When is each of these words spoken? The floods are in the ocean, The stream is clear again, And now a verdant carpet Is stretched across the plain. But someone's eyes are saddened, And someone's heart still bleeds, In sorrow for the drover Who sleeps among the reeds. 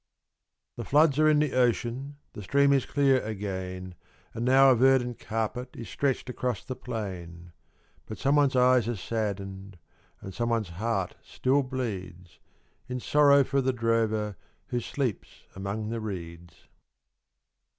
The 0.77 0.83
floods 0.83 1.19
are 1.19 1.29
in 1.29 1.37
the 1.37 1.53
ocean, 1.53 2.15
The 2.33 2.41
stream 2.41 2.73
is 2.73 2.87
clear 2.87 3.21
again, 3.23 3.93
And 4.33 4.43
now 4.43 4.71
a 4.71 4.75
verdant 4.75 5.19
carpet 5.19 5.75
Is 5.75 5.89
stretched 5.91 6.27
across 6.27 6.63
the 6.65 6.75
plain. 6.75 7.51
But 8.07 8.17
someone's 8.17 8.55
eyes 8.55 8.87
are 8.87 8.95
saddened, 8.95 9.77
And 10.19 10.33
someone's 10.33 10.69
heart 10.69 11.17
still 11.21 11.61
bleeds, 11.61 12.39
In 12.87 12.99
sorrow 12.99 13.43
for 13.43 13.61
the 13.61 13.73
drover 13.73 14.37
Who 14.69 14.79
sleeps 14.79 15.43
among 15.55 15.89
the 15.89 15.99
reeds. 16.01 16.67